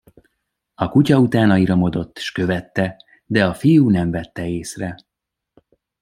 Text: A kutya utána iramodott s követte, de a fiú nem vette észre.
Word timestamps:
A 0.75 0.89
kutya 0.89 1.19
utána 1.19 1.57
iramodott 1.57 2.17
s 2.17 2.31
követte, 2.31 2.95
de 3.25 3.45
a 3.45 3.53
fiú 3.53 3.89
nem 3.89 4.11
vette 4.11 4.47
észre. 4.47 4.95